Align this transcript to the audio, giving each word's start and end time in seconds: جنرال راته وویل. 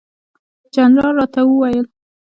جنرال 0.75 1.11
راته 1.19 1.41
وویل. 1.45 1.85